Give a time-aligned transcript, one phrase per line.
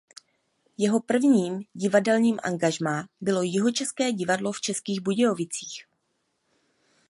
[0.77, 5.85] Jeho prvním divadelním angažmá bylo Jihočeské divadlo v Českých Budějovicích.